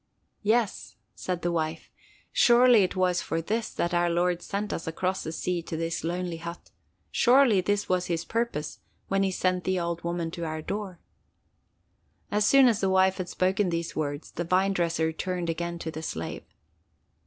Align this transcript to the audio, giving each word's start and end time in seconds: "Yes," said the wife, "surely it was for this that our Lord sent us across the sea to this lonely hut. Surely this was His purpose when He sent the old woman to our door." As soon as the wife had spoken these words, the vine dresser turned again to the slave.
"Yes," 0.41 0.95
said 1.13 1.43
the 1.43 1.51
wife, 1.51 1.91
"surely 2.31 2.81
it 2.81 2.95
was 2.95 3.21
for 3.21 3.39
this 3.39 3.69
that 3.71 3.93
our 3.93 4.09
Lord 4.09 4.41
sent 4.41 4.73
us 4.73 4.87
across 4.87 5.23
the 5.23 5.31
sea 5.31 5.61
to 5.61 5.77
this 5.77 6.03
lonely 6.03 6.37
hut. 6.37 6.71
Surely 7.11 7.61
this 7.61 7.87
was 7.87 8.07
His 8.07 8.25
purpose 8.25 8.79
when 9.09 9.21
He 9.21 9.29
sent 9.29 9.63
the 9.63 9.79
old 9.79 10.03
woman 10.03 10.31
to 10.31 10.43
our 10.43 10.63
door." 10.63 10.97
As 12.31 12.47
soon 12.47 12.67
as 12.67 12.79
the 12.81 12.89
wife 12.89 13.17
had 13.17 13.29
spoken 13.29 13.69
these 13.69 13.95
words, 13.95 14.31
the 14.31 14.43
vine 14.43 14.73
dresser 14.73 15.11
turned 15.13 15.51
again 15.51 15.77
to 15.77 15.91
the 15.91 16.01
slave. 16.01 16.45